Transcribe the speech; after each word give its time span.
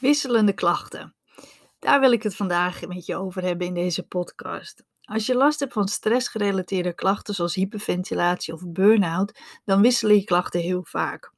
Wisselende 0.00 0.52
klachten. 0.52 1.14
Daar 1.78 2.00
wil 2.00 2.12
ik 2.12 2.22
het 2.22 2.36
vandaag 2.36 2.86
met 2.86 3.06
je 3.06 3.16
over 3.16 3.42
hebben 3.42 3.66
in 3.66 3.74
deze 3.74 4.02
podcast. 4.06 4.84
Als 5.02 5.26
je 5.26 5.34
last 5.34 5.60
hebt 5.60 5.72
van 5.72 5.88
stressgerelateerde 5.88 6.94
klachten 6.94 7.34
zoals 7.34 7.54
hyperventilatie 7.54 8.54
of 8.54 8.62
burn-out, 8.66 9.38
dan 9.64 9.80
wisselen 9.80 10.14
je 10.14 10.24
klachten 10.24 10.60
heel 10.60 10.84
vaak. 10.84 11.32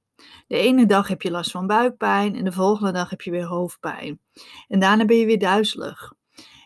De 0.47 0.57
ene 0.57 0.87
dag 0.87 1.09
heb 1.09 1.23
je 1.23 1.31
last 1.31 1.51
van 1.51 1.67
buikpijn 1.67 2.37
en 2.37 2.45
de 2.45 2.53
volgende 2.53 2.93
dag 2.93 3.11
heb 3.11 3.21
je 3.21 3.31
weer 3.31 3.45
hoofdpijn. 3.45 4.21
En 4.69 4.81
daarna 4.81 5.05
ben 5.05 5.17
je 5.17 5.27
weer 5.27 5.39
duizelig. 5.39 6.13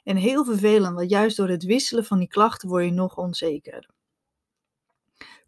En 0.05 0.17
heel 0.17 0.45
vervelend, 0.45 0.95
want 0.95 1.11
juist 1.11 1.37
door 1.37 1.49
het 1.49 1.65
wisselen 1.65 2.05
van 2.05 2.19
die 2.19 2.29
klachten 2.29 2.69
word 2.69 2.85
je 2.85 2.91
nog 2.91 3.17
onzeker. 3.17 3.89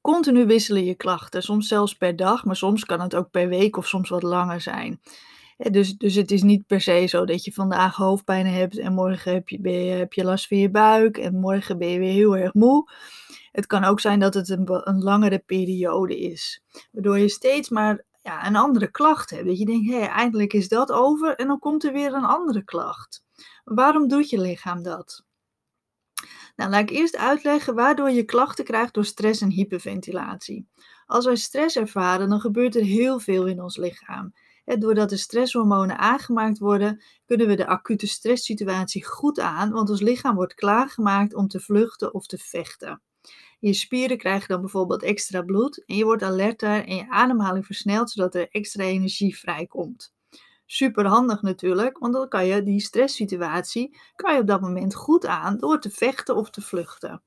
Continu 0.01 0.47
wisselen 0.47 0.85
je 0.85 0.95
klachten, 0.95 1.43
soms 1.43 1.69
zelfs 1.69 1.95
per 1.95 2.17
dag, 2.17 2.45
maar 2.45 2.57
soms 2.57 2.85
kan 2.85 3.01
het 3.01 3.15
ook 3.15 3.31
per 3.31 3.49
week 3.49 3.77
of 3.77 3.89
soms 3.89 4.09
wat 4.09 4.23
langer 4.23 4.61
zijn. 4.61 5.01
Dus, 5.59 5.97
dus 5.97 6.15
het 6.15 6.31
is 6.31 6.43
niet 6.43 6.67
per 6.67 6.81
se 6.81 7.07
zo 7.07 7.25
dat 7.25 7.45
je 7.45 7.53
vandaag 7.53 7.97
hoofdpijn 7.97 8.47
hebt 8.47 8.79
en 8.79 8.93
morgen 8.93 9.33
heb 9.33 9.49
je, 9.49 9.69
heb 9.71 10.13
je 10.13 10.25
last 10.25 10.47
van 10.47 10.57
je 10.57 10.71
buik 10.71 11.17
en 11.17 11.35
morgen 11.35 11.79
ben 11.79 11.89
je 11.89 11.99
weer 11.99 12.13
heel 12.13 12.37
erg 12.37 12.55
moe. 12.55 12.91
Het 13.53 13.67
kan 13.67 13.85
ook 13.85 14.01
zijn 14.01 14.21
dat 14.21 14.35
het 14.35 14.49
een, 14.49 14.89
een 14.89 15.03
langere 15.03 15.39
periode 15.39 16.19
is, 16.19 16.63
waardoor 16.93 17.19
je 17.19 17.29
steeds 17.29 17.69
maar 17.69 18.05
ja, 18.23 18.47
een 18.47 18.57
andere 18.57 18.91
klacht 18.91 19.31
hebt. 19.31 19.47
Dat 19.47 19.59
je 19.59 19.65
denkt, 19.65 19.91
hé, 19.91 19.99
hey, 19.99 20.09
eindelijk 20.09 20.53
is 20.53 20.69
dat 20.69 20.93
over 20.93 21.37
en 21.37 21.47
dan 21.47 21.59
komt 21.59 21.85
er 21.85 21.93
weer 21.93 22.15
een 22.15 22.25
andere 22.25 22.65
klacht. 22.65 23.23
Waarom 23.65 24.09
doet 24.09 24.31
je 24.31 24.41
lichaam 24.41 24.83
dat? 24.83 25.25
Nou, 26.57 26.71
laat 26.71 26.81
ik 26.81 26.91
eerst 26.91 27.17
uitleggen 27.17 27.75
waardoor 27.75 28.11
je 28.11 28.25
klachten 28.25 28.65
krijgt 28.65 28.95
door 28.95 29.05
stress 29.05 29.41
en 29.41 29.51
hyperventilatie. 29.51 30.69
Als 31.07 31.25
wij 31.25 31.37
stress 31.37 31.77
ervaren, 31.77 32.29
dan 32.29 32.41
gebeurt 32.41 32.77
er 32.77 32.85
heel 32.85 33.19
veel 33.21 33.47
in 33.47 33.63
ons 33.63 33.77
lichaam. 33.77 34.33
Doordat 34.77 35.09
de 35.09 35.17
stresshormonen 35.17 35.99
aangemaakt 35.99 36.59
worden, 36.59 37.03
kunnen 37.27 37.47
we 37.47 37.55
de 37.55 37.67
acute 37.67 38.07
stresssituatie 38.07 39.07
goed 39.07 39.41
aan, 39.41 39.71
want 39.71 39.91
ons 39.91 40.01
lichaam 40.01 40.35
wordt 40.35 40.55
klaargemaakt 40.55 41.35
om 41.35 41.49
te 41.49 41.61
vluchten 41.61 42.15
of 42.15 42.27
te 42.27 42.39
vechten. 42.39 43.03
Je 43.61 43.73
spieren 43.73 44.19
krijgen 44.19 44.49
dan 44.49 44.61
bijvoorbeeld 44.61 45.03
extra 45.03 45.43
bloed 45.43 45.85
en 45.85 45.97
je 45.97 46.05
wordt 46.05 46.23
alerter 46.23 46.87
en 46.87 46.97
je 46.97 47.09
ademhaling 47.09 47.67
versnelt 47.67 48.11
zodat 48.11 48.35
er 48.35 48.49
extra 48.51 48.85
energie 48.85 49.39
vrijkomt. 49.39 50.15
Super 50.67 51.07
handig 51.07 51.43
natuurlijk, 51.43 51.99
want 51.99 52.15
dan 52.15 52.29
kan 52.29 52.47
je 52.47 52.63
die 52.63 52.81
stresssituatie 52.81 53.99
kan 54.15 54.35
je 54.35 54.41
op 54.41 54.47
dat 54.47 54.61
moment 54.61 54.95
goed 54.95 55.27
aan 55.27 55.59
door 55.59 55.81
te 55.81 55.91
vechten 55.91 56.37
of 56.37 56.51
te 56.51 56.61
vluchten. 56.61 57.23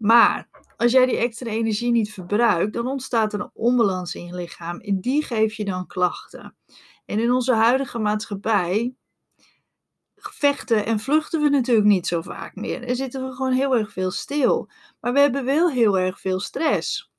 Maar 0.00 0.48
als 0.76 0.92
jij 0.92 1.06
die 1.06 1.16
extra 1.16 1.50
energie 1.50 1.90
niet 1.90 2.12
verbruikt, 2.12 2.72
dan 2.72 2.86
ontstaat 2.86 3.32
er 3.32 3.40
een 3.40 3.50
onbalans 3.52 4.14
in 4.14 4.26
je 4.26 4.34
lichaam 4.34 4.78
en 4.80 5.00
die 5.00 5.22
geeft 5.22 5.56
je 5.56 5.64
dan 5.64 5.86
klachten. 5.86 6.56
En 7.04 7.18
in 7.18 7.32
onze 7.32 7.54
huidige 7.54 7.98
maatschappij 7.98 8.94
vechten 10.14 10.86
en 10.86 11.00
vluchten 11.00 11.42
we 11.42 11.48
natuurlijk 11.48 11.86
niet 11.86 12.06
zo 12.06 12.22
vaak 12.22 12.54
meer. 12.54 12.82
En 12.82 12.96
zitten 12.96 13.28
we 13.28 13.34
gewoon 13.34 13.52
heel 13.52 13.76
erg 13.76 13.92
veel 13.92 14.10
stil. 14.10 14.70
Maar 15.00 15.12
we 15.12 15.20
hebben 15.20 15.44
wel 15.44 15.70
heel 15.70 15.98
erg 15.98 16.20
veel 16.20 16.40
stress. 16.40 17.12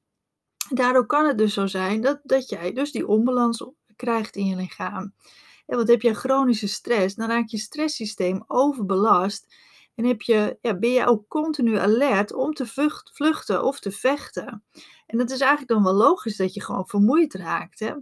Daardoor 0.70 1.06
kan 1.06 1.26
het 1.26 1.38
dus 1.38 1.54
zo 1.54 1.68
zijn 1.68 2.02
dat, 2.02 2.20
dat 2.24 2.50
jij 2.50 2.74
dus 2.74 2.92
die 2.92 3.08
onbalans 3.08 3.66
krijgt 3.96 4.36
in 4.36 4.46
je 4.46 4.56
lichaam. 4.56 5.14
En 5.66 5.78
wat 5.78 5.88
heb 5.88 6.02
je 6.02 6.14
chronische 6.14 6.68
stress? 6.68 7.16
Dan 7.16 7.30
raakt 7.30 7.52
je 7.52 7.58
stresssysteem 7.58 8.44
overbelast 8.48 9.56
en 9.96 10.06
heb 10.06 10.22
je, 10.22 10.58
ja, 10.62 10.78
ben 10.78 10.92
je 10.92 11.06
ook 11.06 11.28
continu 11.28 11.78
alert 11.78 12.34
om 12.34 12.54
te 12.54 12.94
vluchten 13.14 13.64
of 13.64 13.80
te 13.80 13.92
vechten. 13.92 14.64
En 15.06 15.18
dat 15.18 15.32
is 15.32 15.40
eigenlijk 15.40 15.72
dan 15.72 15.84
wel 15.84 15.94
logisch 15.94 16.38
dat 16.38 16.54
je 16.54 16.62
gewoon 16.62 16.88
vermoeid 16.88 17.34
raakt. 17.34 17.80
Hè? 17.80 17.94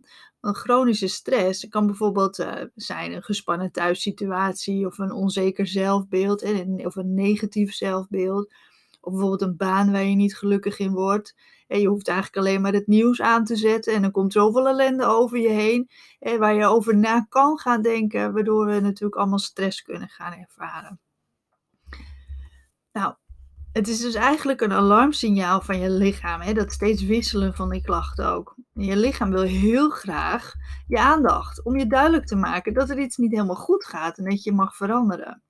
Een 0.42 0.56
chronische 0.56 1.08
stress 1.08 1.68
kan 1.68 1.86
bijvoorbeeld 1.86 2.40
uh, 2.40 2.54
zijn 2.76 3.14
een 3.14 3.24
gespannen 3.24 3.72
thuissituatie 3.72 4.86
of 4.86 4.98
een 4.98 5.12
onzeker 5.12 5.68
zelfbeeld 5.68 6.44
of 6.86 6.96
een 6.96 7.14
negatief 7.14 7.74
zelfbeeld. 7.74 8.54
Of 9.02 9.12
bijvoorbeeld 9.12 9.42
een 9.42 9.58
baan 9.58 9.92
waar 9.92 10.04
je 10.04 10.16
niet 10.16 10.38
gelukkig 10.38 10.80
in 10.80 10.92
wordt. 10.92 11.36
En 11.68 11.80
je 11.80 11.88
hoeft 11.88 12.08
eigenlijk 12.08 12.38
alleen 12.38 12.62
maar 12.62 12.74
het 12.74 12.88
nieuws 12.88 13.22
aan 13.22 13.44
te 13.44 13.56
zetten 13.56 13.94
en 13.94 14.02
dan 14.02 14.12
komt 14.12 14.34
zoveel 14.34 14.68
ellende 14.68 15.06
over 15.06 15.38
je 15.38 15.50
heen. 15.50 15.90
En 16.20 16.40
waar 16.40 16.56
je 16.56 16.66
over 16.66 16.98
na 16.98 17.26
kan 17.30 17.60
gaan 17.60 17.82
denken, 17.82 18.34
waardoor 18.34 18.66
we 18.66 18.80
natuurlijk 18.80 19.16
allemaal 19.16 19.40
stress 19.40 19.82
kunnen 19.82 20.10
gaan 20.10 20.34
ervaren. 20.34 21.00
Nou, 23.00 23.14
het 23.72 23.88
is 23.88 24.00
dus 24.00 24.14
eigenlijk 24.14 24.62
een 24.62 24.72
alarmsignaal 24.72 25.62
van 25.62 25.80
je 25.80 25.90
lichaam, 25.90 26.42
hè, 26.42 26.54
dat 26.54 26.72
steeds 26.72 27.04
wisselen 27.04 27.54
van 27.54 27.70
die 27.70 27.82
klachten 27.82 28.28
ook. 28.28 28.56
je 28.74 28.98
lichaam 28.98 29.32
wil 29.32 29.42
heel 29.42 29.90
graag 29.90 30.54
je 30.88 31.00
aandacht 31.00 31.64
om 31.64 31.78
je 31.78 31.88
duidelijk 31.88 32.26
te 32.26 32.36
maken 32.36 32.74
dat 32.74 32.90
er 32.90 33.00
iets 33.00 33.18
niet 33.18 33.32
helemaal 33.32 33.56
goed 33.56 33.86
gaat 33.86 34.18
en 34.18 34.24
dat 34.24 34.44
je 34.44 34.52
mag 34.52 34.76
veranderen. 34.76 35.44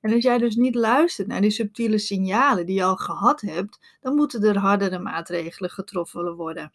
En 0.00 0.12
als 0.12 0.22
jij 0.22 0.38
dus 0.38 0.56
niet 0.56 0.74
luistert 0.74 1.28
naar 1.28 1.40
die 1.40 1.50
subtiele 1.50 1.98
signalen 1.98 2.66
die 2.66 2.74
je 2.74 2.84
al 2.84 2.96
gehad 2.96 3.40
hebt, 3.40 3.98
dan 4.00 4.14
moeten 4.14 4.42
er 4.42 4.58
hardere 4.58 4.98
maatregelen 4.98 5.70
getroffen 5.70 6.34
worden. 6.34 6.72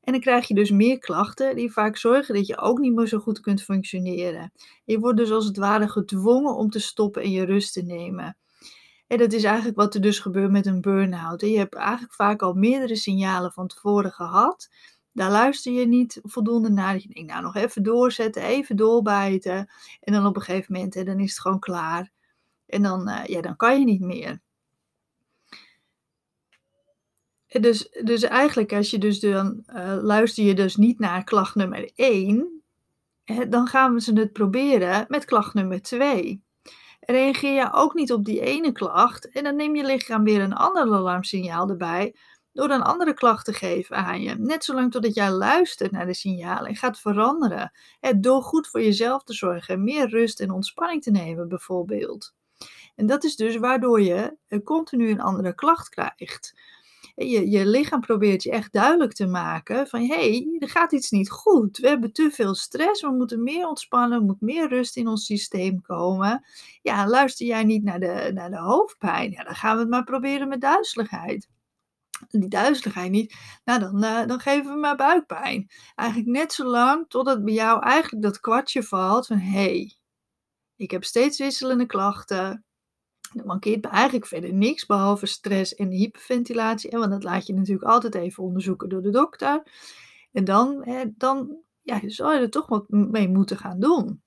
En 0.00 0.12
dan 0.12 0.20
krijg 0.20 0.48
je 0.48 0.54
dus 0.54 0.70
meer 0.70 0.98
klachten 0.98 1.56
die 1.56 1.72
vaak 1.72 1.96
zorgen 1.96 2.34
dat 2.34 2.46
je 2.46 2.58
ook 2.58 2.78
niet 2.78 2.94
meer 2.94 3.06
zo 3.06 3.18
goed 3.18 3.40
kunt 3.40 3.62
functioneren. 3.62 4.52
Je 4.84 4.98
wordt 4.98 5.18
dus 5.18 5.30
als 5.30 5.44
het 5.44 5.56
ware 5.56 5.88
gedwongen 5.88 6.56
om 6.56 6.70
te 6.70 6.80
stoppen 6.80 7.22
en 7.22 7.30
je 7.30 7.44
rust 7.44 7.72
te 7.72 7.82
nemen. 7.82 8.36
En 9.12 9.18
dat 9.18 9.32
is 9.32 9.44
eigenlijk 9.44 9.76
wat 9.76 9.94
er 9.94 10.00
dus 10.00 10.18
gebeurt 10.18 10.50
met 10.50 10.66
een 10.66 10.80
burn-out. 10.80 11.40
Je 11.40 11.58
hebt 11.58 11.74
eigenlijk 11.74 12.14
vaak 12.14 12.42
al 12.42 12.52
meerdere 12.52 12.96
signalen 12.96 13.52
van 13.52 13.66
tevoren 13.66 14.12
gehad. 14.12 14.70
Daar 15.12 15.30
luister 15.30 15.72
je 15.72 15.86
niet 15.86 16.20
voldoende 16.22 16.70
naar. 16.70 16.94
Je 16.94 17.08
denkt, 17.08 17.30
nou 17.30 17.42
nog 17.42 17.54
even 17.54 17.82
doorzetten, 17.82 18.42
even 18.42 18.76
doorbijten. 18.76 19.70
En 20.00 20.12
dan 20.12 20.26
op 20.26 20.36
een 20.36 20.42
gegeven 20.42 20.72
moment, 20.72 20.94
hè, 20.94 21.04
dan 21.04 21.20
is 21.20 21.30
het 21.30 21.40
gewoon 21.40 21.58
klaar. 21.58 22.10
En 22.66 22.82
dan, 22.82 23.08
uh, 23.08 23.24
ja, 23.24 23.40
dan 23.40 23.56
kan 23.56 23.78
je 23.78 23.84
niet 23.84 24.00
meer. 24.00 24.40
Dus, 27.46 27.90
dus 28.04 28.22
eigenlijk, 28.22 28.72
als 28.72 28.90
je 28.90 28.98
dus 28.98 29.20
dan 29.20 29.62
uh, 29.66 29.98
luister 30.02 30.44
je 30.44 30.54
dus 30.54 30.76
niet 30.76 30.98
naar 30.98 31.24
klacht 31.24 31.54
nummer 31.54 31.90
1, 31.94 32.62
hè, 33.24 33.48
dan 33.48 33.66
gaan 33.66 33.94
we 33.94 34.00
ze 34.00 34.12
het 34.12 34.32
proberen 34.32 35.04
met 35.08 35.24
klacht 35.24 35.54
nummer 35.54 35.82
2 35.82 36.42
reageer 37.06 37.54
je 37.54 37.72
ook 37.72 37.94
niet 37.94 38.12
op 38.12 38.24
die 38.24 38.40
ene 38.40 38.72
klacht 38.72 39.30
en 39.30 39.44
dan 39.44 39.56
neem 39.56 39.76
je 39.76 39.84
lichaam 39.84 40.24
weer 40.24 40.40
een 40.40 40.54
ander 40.54 40.82
alarmsignaal 40.82 41.68
erbij 41.68 42.14
door 42.52 42.70
een 42.70 42.82
andere 42.82 43.14
klacht 43.14 43.44
te 43.44 43.52
geven 43.52 43.96
aan 43.96 44.20
je. 44.20 44.34
Net 44.34 44.64
zolang 44.64 44.90
totdat 44.90 45.14
jij 45.14 45.30
luistert 45.30 45.90
naar 45.90 46.06
de 46.06 46.14
signalen 46.14 46.66
en 46.66 46.76
gaat 46.76 47.00
veranderen. 47.00 47.72
Door 48.16 48.42
goed 48.42 48.68
voor 48.68 48.82
jezelf 48.82 49.22
te 49.22 49.32
zorgen, 49.32 49.84
meer 49.84 50.08
rust 50.08 50.40
en 50.40 50.50
ontspanning 50.50 51.02
te 51.02 51.10
nemen 51.10 51.48
bijvoorbeeld. 51.48 52.34
En 52.94 53.06
dat 53.06 53.24
is 53.24 53.36
dus 53.36 53.56
waardoor 53.56 54.02
je 54.02 54.36
continu 54.64 55.10
een 55.10 55.20
andere 55.20 55.54
klacht 55.54 55.88
krijgt 55.88 56.54
je, 57.28 57.50
je 57.50 57.66
lichaam 57.66 58.00
probeert 58.00 58.42
je 58.42 58.50
echt 58.50 58.72
duidelijk 58.72 59.12
te 59.12 59.26
maken 59.26 59.86
van 59.86 60.00
hé, 60.00 60.06
hey, 60.06 60.56
er 60.58 60.68
gaat 60.68 60.92
iets 60.92 61.10
niet 61.10 61.30
goed. 61.30 61.78
We 61.78 61.88
hebben 61.88 62.12
te 62.12 62.30
veel 62.30 62.54
stress, 62.54 63.02
we 63.02 63.10
moeten 63.10 63.42
meer 63.42 63.68
ontspannen, 63.68 64.18
er 64.18 64.24
moet 64.24 64.40
meer 64.40 64.68
rust 64.68 64.96
in 64.96 65.08
ons 65.08 65.24
systeem 65.24 65.80
komen. 65.80 66.44
Ja, 66.82 67.06
luister 67.08 67.46
jij 67.46 67.64
niet 67.64 67.84
naar 67.84 68.00
de, 68.00 68.30
naar 68.34 68.50
de 68.50 68.58
hoofdpijn, 68.58 69.30
ja, 69.30 69.44
dan 69.44 69.54
gaan 69.54 69.74
we 69.74 69.80
het 69.80 69.90
maar 69.90 70.04
proberen 70.04 70.48
met 70.48 70.60
duizeligheid 70.60 71.48
die 72.30 72.48
duizeligheid 72.48 73.10
niet, 73.10 73.34
nou 73.64 73.80
dan, 73.80 74.04
uh, 74.04 74.26
dan 74.26 74.40
geven 74.40 74.72
we 74.72 74.78
maar 74.78 74.96
buikpijn. 74.96 75.70
Eigenlijk 75.94 76.30
net 76.30 76.52
zo 76.52 76.64
lang 76.64 77.04
totdat 77.08 77.44
bij 77.44 77.54
jou 77.54 77.82
eigenlijk 77.82 78.22
dat 78.22 78.40
kwartje 78.40 78.82
valt 78.82 79.26
van 79.26 79.38
hé, 79.38 79.50
hey, 79.50 79.96
ik 80.76 80.90
heb 80.90 81.04
steeds 81.04 81.38
wisselende 81.38 81.86
klachten. 81.86 82.64
Er 83.34 83.46
mankeert 83.46 83.84
eigenlijk 83.84 84.26
verder 84.26 84.54
niks 84.54 84.86
behalve 84.86 85.26
stress 85.26 85.74
en 85.74 85.90
hyperventilatie. 85.90 86.90
Want 86.90 87.10
dat 87.10 87.22
laat 87.22 87.46
je 87.46 87.54
natuurlijk 87.54 87.90
altijd 87.90 88.14
even 88.14 88.42
onderzoeken 88.42 88.88
door 88.88 89.02
de 89.02 89.10
dokter. 89.10 89.62
En 90.32 90.44
dan, 90.44 90.80
hè, 90.84 91.04
dan 91.16 91.56
ja, 91.82 92.00
zal 92.06 92.32
je 92.32 92.40
er 92.40 92.50
toch 92.50 92.66
wat 92.66 92.88
mee 92.88 93.28
moeten 93.28 93.56
gaan 93.56 93.80
doen. 93.80 94.22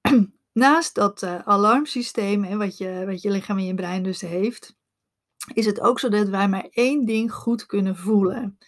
Naast 0.52 0.94
dat 0.94 1.22
uh, 1.22 1.38
alarmsysteem, 1.38 2.44
hè, 2.44 2.56
wat, 2.56 2.78
je, 2.78 3.02
wat 3.06 3.22
je 3.22 3.30
lichaam 3.30 3.58
en 3.58 3.64
je 3.64 3.74
brein 3.74 4.02
dus 4.02 4.20
heeft, 4.20 4.76
is 5.54 5.66
het 5.66 5.80
ook 5.80 6.00
zo 6.00 6.08
dat 6.08 6.28
wij 6.28 6.48
maar 6.48 6.68
één 6.70 7.04
ding 7.04 7.32
goed 7.32 7.66
kunnen 7.66 7.96
voelen. 7.96 8.58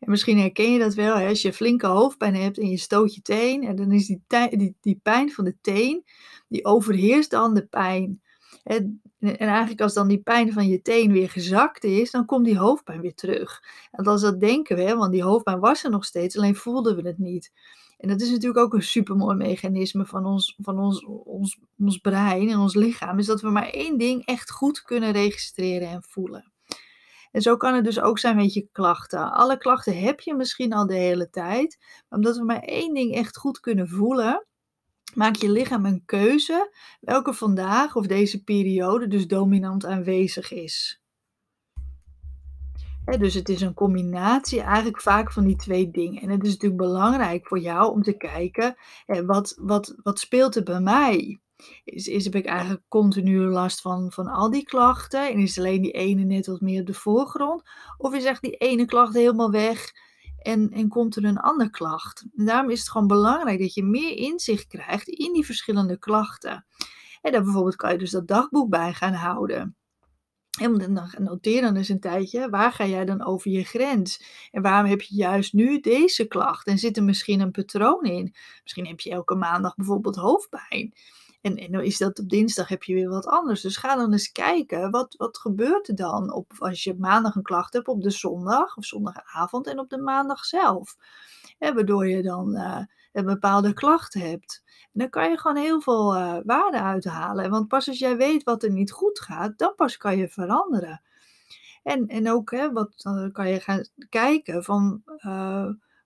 En 0.00 0.10
misschien 0.10 0.38
herken 0.38 0.72
je 0.72 0.78
dat 0.78 0.94
wel, 0.94 1.16
hè, 1.16 1.28
als 1.28 1.42
je 1.42 1.52
flinke 1.52 1.86
hoofdpijn 1.86 2.34
hebt 2.34 2.58
en 2.58 2.68
je 2.68 2.76
stoot 2.76 3.14
je 3.14 3.22
teen, 3.22 3.64
en 3.64 3.76
dan 3.76 3.92
is 3.92 4.06
die, 4.06 4.22
die, 4.50 4.76
die 4.80 5.00
pijn 5.02 5.32
van 5.32 5.44
de 5.44 5.56
teen, 5.60 6.04
die 6.48 6.64
overheerst 6.64 7.30
dan 7.30 7.54
de 7.54 7.66
pijn. 7.66 8.22
En, 8.62 9.02
en 9.20 9.36
eigenlijk 9.36 9.80
als 9.80 9.94
dan 9.94 10.08
die 10.08 10.22
pijn 10.22 10.52
van 10.52 10.68
je 10.68 10.82
teen 10.82 11.12
weer 11.12 11.30
gezakt 11.30 11.84
is, 11.84 12.10
dan 12.10 12.26
komt 12.26 12.44
die 12.44 12.58
hoofdpijn 12.58 13.00
weer 13.00 13.14
terug. 13.14 13.62
En 13.90 14.04
als 14.04 14.20
dat 14.20 14.40
denken 14.40 14.76
we, 14.76 14.94
want 14.94 15.12
die 15.12 15.22
hoofdpijn 15.22 15.60
was 15.60 15.84
er 15.84 15.90
nog 15.90 16.04
steeds, 16.04 16.36
alleen 16.36 16.56
voelden 16.56 16.96
we 16.96 17.08
het 17.08 17.18
niet. 17.18 17.52
En 17.98 18.08
dat 18.08 18.20
is 18.20 18.30
natuurlijk 18.30 18.58
ook 18.58 18.74
een 18.74 18.82
supermooi 18.82 19.36
mechanisme 19.36 20.06
van 20.06 20.26
ons, 20.26 20.56
van 20.58 20.78
ons, 20.78 21.04
ons, 21.24 21.58
ons 21.78 21.98
brein 21.98 22.48
en 22.48 22.58
ons 22.58 22.74
lichaam, 22.74 23.18
is 23.18 23.26
dat 23.26 23.40
we 23.40 23.50
maar 23.50 23.70
één 23.70 23.98
ding 23.98 24.24
echt 24.26 24.50
goed 24.50 24.82
kunnen 24.82 25.12
registreren 25.12 25.88
en 25.88 26.02
voelen. 26.02 26.53
En 27.34 27.42
zo 27.42 27.56
kan 27.56 27.74
het 27.74 27.84
dus 27.84 28.00
ook 28.00 28.18
zijn 28.18 28.36
met 28.36 28.54
je 28.54 28.68
klachten. 28.72 29.32
Alle 29.32 29.58
klachten 29.58 30.00
heb 30.00 30.20
je 30.20 30.34
misschien 30.34 30.72
al 30.72 30.86
de 30.86 30.94
hele 30.94 31.30
tijd, 31.30 31.78
maar 31.80 32.18
omdat 32.18 32.36
we 32.36 32.44
maar 32.44 32.60
één 32.60 32.94
ding 32.94 33.14
echt 33.14 33.36
goed 33.36 33.60
kunnen 33.60 33.88
voelen, 33.88 34.46
maakt 35.14 35.40
je 35.40 35.50
lichaam 35.50 35.86
een 35.86 36.02
keuze 36.04 36.74
welke 37.00 37.32
vandaag 37.32 37.96
of 37.96 38.06
deze 38.06 38.42
periode 38.42 39.08
dus 39.08 39.26
dominant 39.26 39.84
aanwezig 39.84 40.52
is. 40.52 41.02
dus 43.18 43.34
het 43.34 43.48
is 43.48 43.60
een 43.60 43.74
combinatie 43.74 44.60
eigenlijk 44.60 45.00
vaak 45.00 45.32
van 45.32 45.46
die 45.46 45.56
twee 45.56 45.90
dingen. 45.90 46.22
En 46.22 46.30
het 46.30 46.42
is 46.42 46.52
natuurlijk 46.52 46.82
belangrijk 46.82 47.46
voor 47.46 47.58
jou 47.58 47.92
om 47.92 48.02
te 48.02 48.16
kijken, 48.16 48.76
wat, 49.06 49.54
wat, 49.60 49.94
wat 50.02 50.18
speelt 50.18 50.56
er 50.56 50.62
bij 50.62 50.80
mij? 50.80 51.40
Is, 51.84 52.06
is, 52.06 52.24
heb 52.24 52.34
ik 52.34 52.46
eigenlijk 52.46 52.82
continu 52.88 53.40
last 53.40 53.80
van, 53.80 54.12
van 54.12 54.26
al 54.26 54.50
die 54.50 54.64
klachten? 54.64 55.28
En 55.28 55.38
is 55.38 55.58
alleen 55.58 55.82
die 55.82 55.92
ene 55.92 56.24
net 56.24 56.46
wat 56.46 56.60
meer 56.60 56.80
op 56.80 56.86
de 56.86 56.94
voorgrond? 56.94 57.62
Of 57.96 58.14
is 58.14 58.24
echt 58.24 58.42
die 58.42 58.56
ene 58.56 58.84
klacht 58.84 59.14
helemaal 59.14 59.50
weg 59.50 59.92
en, 60.38 60.70
en 60.70 60.88
komt 60.88 61.16
er 61.16 61.24
een 61.24 61.38
andere 61.38 61.70
klacht? 61.70 62.24
Daarom 62.32 62.70
is 62.70 62.78
het 62.78 62.90
gewoon 62.90 63.06
belangrijk 63.06 63.58
dat 63.58 63.74
je 63.74 63.84
meer 63.84 64.16
inzicht 64.16 64.66
krijgt 64.66 65.08
in 65.08 65.32
die 65.32 65.44
verschillende 65.44 65.98
klachten. 65.98 66.66
En 67.22 67.32
dan 67.32 67.42
bijvoorbeeld 67.42 67.76
kan 67.76 67.92
je 67.92 67.98
dus 67.98 68.10
dat 68.10 68.28
dagboek 68.28 68.70
bij 68.70 68.92
gaan 68.92 69.12
houden. 69.12 69.76
En 70.60 70.78
dan 70.78 71.10
noteer 71.18 71.62
dan 71.62 71.76
eens 71.76 71.88
een 71.88 72.00
tijdje, 72.00 72.50
waar 72.50 72.72
ga 72.72 72.86
jij 72.86 73.04
dan 73.04 73.24
over 73.24 73.50
je 73.50 73.64
grens? 73.64 74.24
En 74.50 74.62
waarom 74.62 74.90
heb 74.90 75.00
je 75.00 75.14
juist 75.14 75.52
nu 75.52 75.80
deze 75.80 76.26
klacht? 76.26 76.66
En 76.66 76.78
zit 76.78 76.96
er 76.96 77.04
misschien 77.04 77.40
een 77.40 77.50
patroon 77.50 78.04
in? 78.04 78.34
Misschien 78.62 78.86
heb 78.86 79.00
je 79.00 79.10
elke 79.10 79.34
maandag 79.34 79.74
bijvoorbeeld 79.74 80.16
hoofdpijn. 80.16 80.92
En, 81.44 81.56
en 81.56 81.72
dan 81.72 81.82
is 81.82 81.98
dat 81.98 82.18
op 82.18 82.28
dinsdag 82.28 82.68
heb 82.68 82.82
je 82.82 82.94
weer 82.94 83.08
wat 83.08 83.26
anders. 83.26 83.60
Dus 83.60 83.76
ga 83.76 83.96
dan 83.96 84.12
eens 84.12 84.32
kijken, 84.32 84.90
wat, 84.90 85.14
wat 85.16 85.38
gebeurt 85.38 85.88
er 85.88 85.94
dan 85.94 86.32
op, 86.32 86.52
als 86.58 86.84
je 86.84 86.94
maandag 86.98 87.34
een 87.34 87.42
klacht 87.42 87.72
hebt 87.72 87.88
op 87.88 88.02
de 88.02 88.10
zondag 88.10 88.76
of 88.76 88.84
zondagavond 88.84 89.66
en 89.66 89.78
op 89.78 89.88
de 89.88 89.98
maandag 89.98 90.44
zelf. 90.44 90.96
Waardoor 91.58 92.08
je 92.08 92.22
dan 92.22 92.56
uh, 92.56 92.80
een 93.12 93.24
bepaalde 93.24 93.72
klacht 93.72 94.14
hebt. 94.14 94.62
En 94.66 95.00
dan 95.00 95.08
kan 95.10 95.30
je 95.30 95.38
gewoon 95.38 95.56
heel 95.56 95.80
veel 95.80 96.16
uh, 96.16 96.36
waarde 96.44 96.80
uithalen. 96.80 97.50
Want 97.50 97.68
pas 97.68 97.88
als 97.88 97.98
jij 97.98 98.16
weet 98.16 98.42
wat 98.42 98.62
er 98.62 98.70
niet 98.70 98.92
goed 98.92 99.20
gaat, 99.20 99.58
dan 99.58 99.74
pas 99.76 99.96
kan 99.96 100.16
je 100.16 100.28
veranderen. 100.28 101.02
En, 101.82 102.06
en 102.06 102.30
ook 102.30 102.50
hè, 102.50 102.72
wat, 102.72 102.92
dan 102.96 103.32
kan 103.32 103.48
je 103.48 103.60
gaan 103.60 103.86
kijken 104.08 104.64
van, 104.64 105.02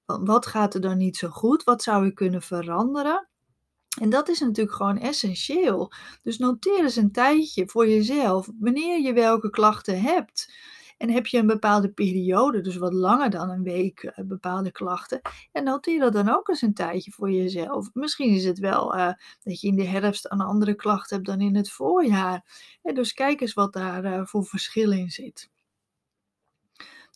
van 0.07 0.25
wat 0.25 0.47
gaat 0.47 0.75
er 0.75 0.81
dan 0.81 0.97
niet 0.97 1.17
zo 1.17 1.29
goed? 1.29 1.65
Wat 1.65 1.83
zou 1.83 2.05
je 2.05 2.13
kunnen 2.13 2.43
veranderen? 2.43 3.28
En 4.01 4.11
dat 4.11 4.29
is 4.29 4.41
natuurlijk 4.41 4.77
gewoon 4.77 4.99
essentieel. 4.99 5.93
Dus 6.23 6.39
noteer 6.39 6.83
eens 6.83 6.97
een 6.97 7.13
tijdje 7.13 7.69
voor 7.69 7.89
jezelf 7.89 8.49
wanneer 8.59 9.01
je 9.01 9.13
welke 9.13 9.51
klachten 9.51 10.01
hebt. 10.01 10.53
En 10.99 11.11
heb 11.11 11.27
je 11.27 11.39
een 11.39 11.47
bepaalde 11.47 11.93
periode, 11.93 12.61
dus 12.61 12.77
wat 12.77 12.93
langer 12.93 13.31
dan 13.31 13.51
een 13.51 13.63
week, 13.63 14.03
eh, 14.03 14.25
bepaalde 14.25 14.71
klachten, 14.71 15.21
en 15.53 15.65
noteer 15.65 16.01
dat 16.01 16.13
dan 16.13 16.29
ook 16.29 16.49
eens 16.49 16.63
een 16.63 16.75
tijdje 16.75 17.11
voor 17.11 17.31
jezelf. 17.31 17.91
Misschien 17.93 18.35
is 18.35 18.45
het 18.45 18.59
wel 18.59 18.97
uh, 18.97 19.13
dat 19.43 19.61
je 19.61 19.67
in 19.67 19.77
de 19.77 19.85
herfst 19.85 20.31
een 20.31 20.41
andere 20.41 20.75
klacht 20.75 21.11
hebt 21.11 21.27
dan 21.27 21.41
in 21.41 21.57
het 21.57 21.71
voorjaar. 21.71 22.45
En 22.83 22.95
dus 22.95 23.13
kijk 23.13 23.41
eens 23.41 23.55
wat 23.55 23.73
daar 23.73 24.05
uh, 24.05 24.25
voor 24.25 24.45
verschil 24.45 24.93
in 24.93 25.11
zit. 25.11 25.49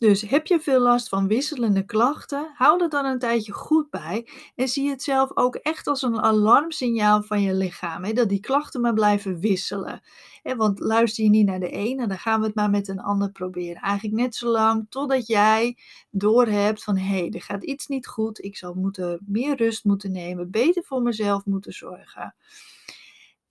Dus 0.03 0.23
heb 0.23 0.47
je 0.47 0.61
veel 0.61 0.81
last 0.81 1.09
van 1.09 1.27
wisselende 1.27 1.85
klachten, 1.85 2.51
hou 2.55 2.83
er 2.83 2.89
dan 2.89 3.05
een 3.05 3.19
tijdje 3.19 3.53
goed 3.53 3.91
bij 3.91 4.29
en 4.55 4.69
zie 4.69 4.91
het 4.91 5.03
zelf 5.03 5.37
ook 5.37 5.55
echt 5.55 5.87
als 5.87 6.03
een 6.03 6.21
alarmsignaal 6.21 7.23
van 7.23 7.43
je 7.43 7.55
lichaam, 7.55 8.05
hè, 8.05 8.13
dat 8.13 8.29
die 8.29 8.41
klachten 8.41 8.81
maar 8.81 8.93
blijven 8.93 9.41
wisselen. 9.41 10.03
Want 10.43 10.81
luister 10.81 11.25
je 11.25 11.31
niet 11.31 11.47
naar 11.47 11.61
de 11.61 11.71
ene, 11.71 12.07
dan 12.07 12.19
gaan 12.19 12.41
we 12.41 12.47
het 12.47 12.55
maar 12.55 12.71
met 12.71 12.89
een 12.89 13.01
ander 13.01 13.31
proberen. 13.31 13.83
Eigenlijk 13.83 14.21
net 14.21 14.35
zo 14.35 14.49
lang 14.49 14.87
totdat 14.89 15.27
jij 15.27 15.77
doorhebt 16.11 16.83
van 16.85 16.97
hé, 16.97 17.19
hey, 17.19 17.31
er 17.31 17.43
gaat 17.43 17.65
iets 17.65 17.87
niet 17.87 18.07
goed, 18.07 18.45
ik 18.45 18.57
zal 18.57 18.75
moeten, 18.75 19.21
meer 19.27 19.57
rust 19.57 19.85
moeten 19.85 20.13
nemen, 20.13 20.51
beter 20.51 20.83
voor 20.85 21.03
mezelf 21.03 21.45
moeten 21.45 21.73
zorgen. 21.73 22.35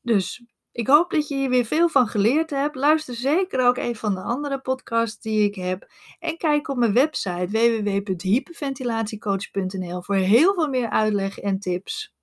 Dus 0.02 0.44
ik 0.72 0.88
hoop 0.88 1.12
dat 1.12 1.28
je 1.28 1.36
hier 1.36 1.50
weer 1.50 1.66
veel 1.66 1.90
van 1.90 2.08
geleerd 2.08 2.50
hebt. 2.50 2.76
Luister 2.76 3.16
zeker 3.16 3.68
ook 3.68 3.78
een 3.78 3.96
van 3.96 4.14
de 4.14 4.22
andere 4.22 4.60
podcasts 4.60 5.22
die 5.22 5.44
ik 5.44 5.56
heb. 5.56 5.92
En 6.20 6.38
kijk 6.38 6.68
op 6.68 6.78
mijn 6.78 6.94
website 6.94 7.48
www.hyperventilatiecoach.nl 7.50 10.04
voor 10.04 10.16
heel 10.16 10.54
veel 10.54 10.70
meer 10.70 10.90
uitleg 10.90 11.40
en 11.40 11.60
tips. 11.60 12.14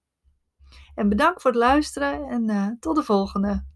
En 0.94 1.08
bedankt 1.08 1.42
voor 1.42 1.50
het 1.50 1.60
luisteren 1.60 2.28
en 2.28 2.50
uh, 2.50 2.66
tot 2.80 2.96
de 2.96 3.02
volgende. 3.02 3.67